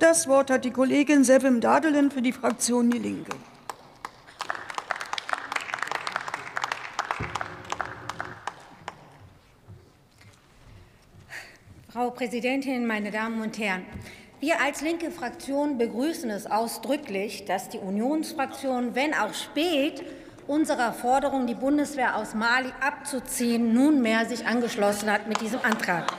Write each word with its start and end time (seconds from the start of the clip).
Das 0.00 0.26
Wort 0.28 0.50
hat 0.50 0.64
die 0.64 0.70
Kollegin 0.70 1.24
Sevim 1.24 1.60
Dadelen 1.60 2.10
für 2.10 2.22
die 2.22 2.32
Fraktion 2.32 2.90
Die 2.90 2.96
Linke. 2.96 3.36
Frau 11.90 12.08
Präsidentin, 12.12 12.86
meine 12.86 13.10
Damen 13.10 13.42
und 13.42 13.58
Herren! 13.58 13.84
Wir 14.40 14.62
als 14.62 14.80
linke 14.80 15.10
Fraktion 15.10 15.76
begrüßen 15.76 16.30
es 16.30 16.46
ausdrücklich, 16.46 17.44
dass 17.44 17.68
die 17.68 17.76
Unionsfraktion, 17.76 18.94
wenn 18.94 19.12
auch 19.12 19.34
spät, 19.34 20.02
unserer 20.46 20.94
Forderung, 20.94 21.46
die 21.46 21.54
Bundeswehr 21.54 22.16
aus 22.16 22.32
Mali 22.32 22.72
abzuziehen, 22.80 23.74
nunmehr 23.74 24.24
sich 24.24 24.46
angeschlossen 24.46 25.12
hat 25.12 25.28
mit 25.28 25.42
diesem 25.42 25.60
Antrag. 25.62 26.10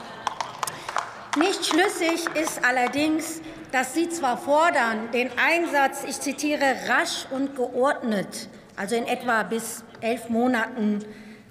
Nicht 1.38 1.64
schlüssig 1.64 2.26
ist 2.34 2.62
allerdings, 2.62 3.40
dass 3.70 3.94
Sie 3.94 4.08
zwar 4.10 4.36
fordern, 4.36 5.10
den 5.14 5.30
Einsatz, 5.38 6.04
ich 6.06 6.20
zitiere, 6.20 6.76
rasch 6.88 7.26
und 7.30 7.56
geordnet, 7.56 8.48
also 8.76 8.96
in 8.96 9.06
etwa 9.06 9.42
bis 9.42 9.82
elf 10.02 10.28
Monaten 10.28 11.02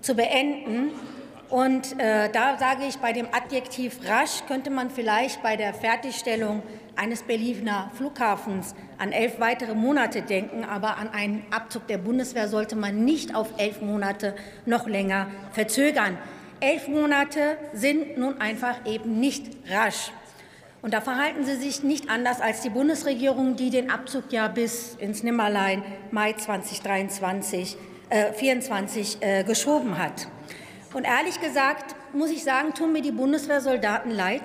zu 0.01 0.15
beenden, 0.15 0.91
und 1.51 1.99
äh, 1.99 2.29
da 2.31 2.57
sage 2.57 2.85
ich, 2.87 2.97
bei 2.99 3.11
dem 3.11 3.27
Adjektiv 3.33 3.99
rasch 4.07 4.45
könnte 4.47 4.69
man 4.69 4.89
vielleicht 4.89 5.43
bei 5.43 5.57
der 5.57 5.73
Fertigstellung 5.73 6.63
eines 6.95 7.23
Berliner 7.23 7.91
Flughafens 7.95 8.73
an 8.97 9.11
elf 9.11 9.37
weitere 9.41 9.75
Monate 9.75 10.21
denken, 10.21 10.63
aber 10.63 10.97
an 10.97 11.09
einen 11.09 11.43
Abzug 11.51 11.87
der 11.87 11.97
Bundeswehr 11.97 12.47
sollte 12.47 12.77
man 12.77 13.03
nicht 13.03 13.35
auf 13.35 13.49
elf 13.57 13.81
Monate 13.81 14.33
noch 14.65 14.87
länger 14.87 15.27
verzögern. 15.51 16.17
Elf 16.61 16.87
Monate 16.87 17.57
sind 17.73 18.17
nun 18.17 18.39
einfach 18.39 18.85
eben 18.85 19.19
nicht 19.19 19.45
rasch. 19.69 20.11
Und 20.83 20.93
da 20.93 21.01
verhalten 21.01 21.43
Sie 21.43 21.55
sich 21.55 21.83
nicht 21.83 22.09
anders 22.09 22.39
als 22.39 22.61
die 22.61 22.69
Bundesregierung, 22.69 23.55
die 23.55 23.71
den 23.71 23.89
Abzug 23.89 24.31
ja 24.31 24.47
bis 24.47 24.95
ins 24.95 25.23
Nimmerlein 25.23 25.83
Mai 26.11 26.33
2023 26.33 27.77
äh, 28.09 28.33
24 28.33 29.17
äh, 29.21 29.43
geschoben 29.43 29.97
hat. 29.97 30.27
Und 30.93 31.05
ehrlich 31.05 31.41
gesagt 31.41 31.95
muss 32.13 32.29
ich 32.29 32.43
sagen, 32.43 32.73
tun 32.73 32.93
mir 32.93 33.01
die 33.01 33.11
Bundeswehrsoldaten 33.11 34.11
leid, 34.11 34.43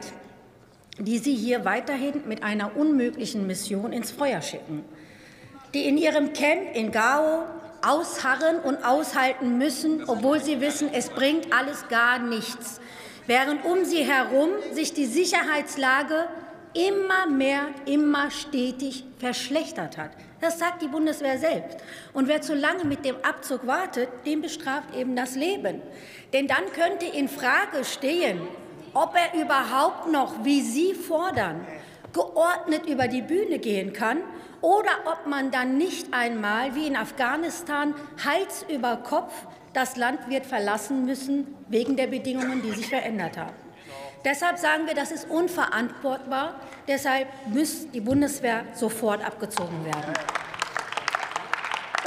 die 0.99 1.19
Sie 1.19 1.35
hier 1.35 1.65
weiterhin 1.65 2.23
mit 2.27 2.43
einer 2.43 2.77
unmöglichen 2.77 3.47
Mission 3.47 3.93
ins 3.93 4.11
Feuer 4.11 4.41
schicken, 4.41 4.85
die 5.75 5.87
in 5.87 5.99
ihrem 5.99 6.33
Camp 6.33 6.75
in 6.75 6.93
Gao 6.93 7.45
ausharren 7.87 8.59
und 8.59 8.85
aushalten 8.85 9.59
müssen, 9.59 10.09
obwohl 10.09 10.43
sie 10.43 10.61
wissen, 10.61 10.91
es 10.93 11.09
bringt 11.09 11.53
alles 11.53 11.89
gar 11.89 12.19
nichts, 12.19 12.81
während 13.27 13.65
um 13.65 13.85
sie 13.85 14.05
herum 14.05 14.51
sich 14.73 14.93
die 14.93 15.07
Sicherheitslage 15.07 16.29
immer 16.75 17.27
mehr, 17.27 17.69
immer 17.87 18.31
stetig 18.31 19.05
verschlechtert 19.19 19.97
hat. 19.97 20.11
Das 20.41 20.59
sagt 20.59 20.83
die 20.83 20.89
Bundeswehr 20.89 21.39
selbst. 21.39 21.79
Und 22.13 22.29
wer 22.29 22.43
zu 22.43 22.55
lange 22.55 22.85
mit 22.85 23.05
dem 23.05 23.17
Abzug 23.23 23.67
wartet, 23.67 24.09
dem 24.27 24.43
bestraft 24.43 24.95
eben 24.95 25.17
das 25.17 25.35
Leben. 25.35 25.81
Denn 26.33 26.47
dann 26.47 26.67
könnte 26.75 27.07
in 27.07 27.29
Frage 27.29 27.85
stehen, 27.85 28.41
ob 28.93 29.15
er 29.15 29.41
überhaupt 29.41 30.11
noch, 30.11 30.45
wie 30.45 30.61
Sie 30.61 30.95
fordern, 30.95 31.67
geordnet 32.13 32.87
über 32.87 33.09
die 33.09 33.23
Bühne 33.23 33.59
gehen 33.59 33.93
kann 33.93 34.19
oder 34.61 34.91
ob 35.07 35.27
man 35.27 35.51
dann 35.51 35.77
nicht 35.77 36.13
einmal, 36.13 36.75
wie 36.75 36.87
in 36.87 36.97
Afghanistan, 36.97 37.95
Hals 38.25 38.65
über 38.69 38.97
Kopf 38.97 39.33
das 39.73 39.97
Land 39.97 40.31
wird 40.31 40.47
verlassen 40.47 41.05
müssen 41.05 41.55
wegen 41.69 41.97
der 41.97 42.07
Bedingungen, 42.07 42.63
die 42.63 42.73
sich 42.73 42.89
verändert 42.89 43.37
haben. 43.37 43.55
Deshalb 44.25 44.59
sagen 44.59 44.87
wir, 44.87 44.95
das 44.95 45.13
ist 45.13 45.31
unverantwortbar. 45.31 46.55
Deshalb 46.89 47.29
muss 47.47 47.89
die 47.91 48.01
Bundeswehr 48.01 48.65
sofort 48.73 49.25
abgezogen 49.25 49.85
werden. 49.85 50.15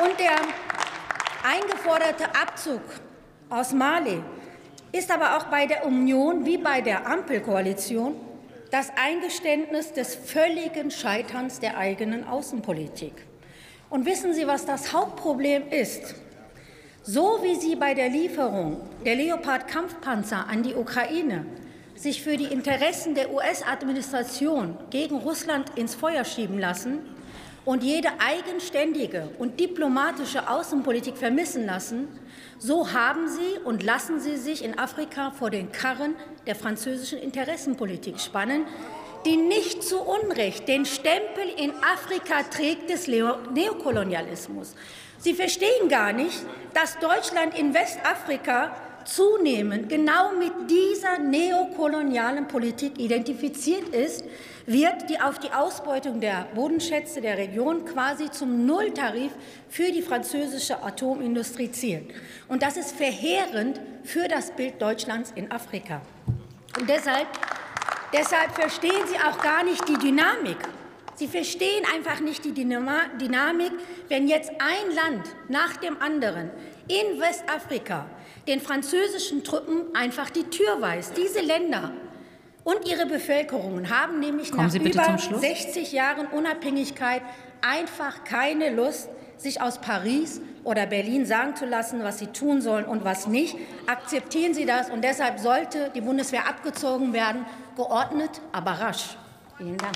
Und 0.04 0.20
der 0.20 0.36
eingeforderte 1.44 2.26
Abzug 2.26 2.82
aus 3.50 3.72
Mali 3.72 4.22
ist 4.92 5.12
aber 5.12 5.38
auch 5.38 5.46
bei 5.46 5.66
der 5.66 5.86
Union 5.86 6.46
wie 6.46 6.58
bei 6.58 6.82
der 6.82 7.06
Ampelkoalition 7.06 8.16
das 8.72 8.92
Eingeständnis 8.96 9.94
des 9.94 10.16
völligen 10.16 10.92
Scheiterns 10.92 11.60
der 11.60 11.78
eigenen 11.78 12.28
Außenpolitik. 12.28 13.14
Und 13.90 14.06
wissen 14.06 14.34
Sie, 14.34 14.46
was 14.46 14.66
das 14.66 14.94
Hauptproblem 14.94 15.70
ist? 15.70 16.16
So 17.02 17.40
wie 17.42 17.56
Sie 17.56 17.76
bei 17.76 17.94
der 17.96 18.10
Lieferung 18.10 18.82
der 19.04 19.16
Leopard-Kampfpanzer 19.16 20.48
an 20.48 20.62
die 20.62 20.76
Ukraine 20.76 21.46
sich 21.96 22.22
für 22.22 22.38
die 22.38 22.46
Interessen 22.46 23.16
der 23.16 23.34
US-Administration 23.34 24.78
gegen 24.90 25.18
Russland 25.18 25.72
ins 25.76 25.96
Feuer 25.96 26.24
schieben 26.24 26.60
lassen 26.60 27.00
und 27.70 27.84
jede 27.84 28.10
eigenständige 28.18 29.30
und 29.38 29.60
diplomatische 29.60 30.50
Außenpolitik 30.50 31.16
vermissen 31.16 31.68
lassen, 31.68 32.08
so 32.58 32.94
haben 32.94 33.28
Sie 33.28 33.60
und 33.64 33.84
lassen 33.84 34.20
Sie 34.20 34.38
sich 34.38 34.64
in 34.64 34.80
Afrika 34.80 35.30
vor 35.30 35.52
den 35.52 35.72
Karren 35.72 36.16
der 36.48 36.56
französischen 36.56 37.20
Interessenpolitik 37.20 38.20
spannen, 38.20 38.66
die 39.24 39.38
nicht 39.38 39.84
zu 39.84 40.00
Unrecht 40.02 40.68
den 40.68 40.84
Stempel 40.84 41.44
in 41.58 41.72
Afrika 41.94 42.42
trägt 42.42 42.90
des 42.90 43.08
Neokolonialismus. 43.08 44.74
Sie 45.20 45.36
verstehen 45.36 45.90
gar 45.90 46.12
nicht, 46.12 46.44
dass 46.74 46.98
Deutschland 46.98 47.56
in 47.56 47.76
Westafrika 47.76 48.76
zunehmend 49.06 49.90
genau 49.90 50.34
mit 50.34 50.54
dieser 50.72 51.20
neokolonialen 51.20 52.48
Politik 52.48 53.00
identifiziert 53.00 53.90
ist, 53.90 54.24
wird 54.70 55.10
die 55.10 55.20
auf 55.20 55.40
die 55.40 55.52
Ausbeutung 55.52 56.22
der 56.22 56.48
Bodenschätze 56.54 57.22
der 57.22 57.40
Region 57.40 57.86
quasi 57.86 58.30
zum 58.30 58.68
Nulltarif 58.68 59.32
für 59.68 59.92
die 59.92 60.04
französische 60.04 60.84
Atomindustrie 60.84 61.72
zielen. 61.72 62.12
Und 62.48 62.62
das 62.62 62.78
ist 62.78 62.96
verheerend 62.96 63.82
für 64.04 64.28
das 64.28 64.52
Bild 64.52 64.80
Deutschlands 64.80 65.34
in 65.36 65.52
Afrika. 65.52 66.02
Und 66.80 66.88
deshalb, 66.88 67.28
deshalb 68.14 68.52
verstehen 68.54 69.08
Sie 69.08 69.18
auch 69.18 69.42
gar 69.42 69.64
nicht 69.64 69.88
die 69.90 69.98
Dynamik. 69.98 70.58
Sie 71.16 71.28
verstehen 71.28 71.84
einfach 71.92 72.20
nicht 72.20 72.46
die 72.46 72.54
Dynamik, 72.54 73.72
wenn 74.08 74.28
jetzt 74.28 74.52
ein 74.52 74.96
Land 74.96 75.28
nach 75.48 75.78
dem 75.78 76.00
anderen 76.00 76.52
in 76.88 77.20
Westafrika 77.20 78.06
den 78.48 78.62
französischen 78.62 79.44
Truppen 79.44 79.96
einfach 79.96 80.30
die 80.30 80.44
Tür 80.44 80.80
weist. 80.80 81.18
Diese 81.18 81.42
Länder 81.42 81.92
und 82.64 82.88
ihre 82.88 83.06
Bevölkerungen 83.06 83.90
haben 83.90 84.20
nämlich 84.20 84.52
Kommen 84.52 84.68
nach 84.68 84.76
über 84.76 85.40
60 85.40 85.92
Jahren 85.92 86.28
Unabhängigkeit 86.28 87.22
einfach 87.62 88.24
keine 88.24 88.70
Lust, 88.70 89.10
sich 89.38 89.62
aus 89.62 89.80
Paris 89.80 90.42
oder 90.64 90.86
Berlin 90.86 91.26
sagen 91.26 91.56
zu 91.56 91.66
lassen, 91.66 92.04
was 92.04 92.20
sie 92.20 92.28
tun 92.28 92.62
sollen 92.62 92.86
und 92.86 93.06
was 93.06 93.28
nicht. 93.28 93.56
Akzeptieren 93.88 94.54
Sie 94.54 94.66
das, 94.66 94.90
und 94.90 95.04
deshalb 95.04 95.40
sollte 95.40 95.92
die 95.96 96.02
Bundeswehr 96.02 96.48
abgezogen 96.48 97.14
werden, 97.14 97.46
geordnet, 97.76 98.42
aber 98.52 98.72
rasch. 98.72 99.18
Vielen 99.58 99.78
Dank. 99.78 99.96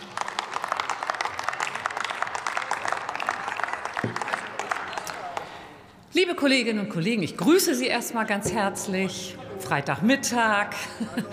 Liebe 6.16 6.36
Kolleginnen 6.36 6.82
und 6.82 6.90
Kollegen, 6.90 7.24
ich 7.24 7.38
grüße 7.38 7.74
Sie 7.74 7.88
erst 7.88 8.14
mal 8.14 8.26
ganz 8.26 8.54
herzlich. 8.54 9.36
Freitagmittag. 9.60 10.76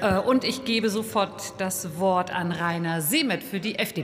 Äh, 0.00 0.18
und 0.18 0.42
ich 0.42 0.64
gebe 0.64 0.90
sofort 0.90 1.54
das 1.58 1.98
Wort 2.00 2.34
an 2.34 2.50
Rainer 2.50 3.00
Semet 3.00 3.44
für 3.44 3.60
die 3.60 3.78
FDP. 3.78 3.92